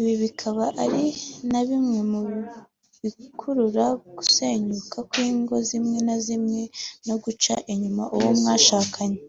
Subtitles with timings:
[0.00, 1.04] ibi bikaba ari
[1.50, 2.20] na bimwe mu
[3.18, 3.86] bikurura
[4.16, 6.62] gusenyuka kw’ingo zimwe na zimwe
[7.06, 9.20] no guca inyuma uwo mwashakanye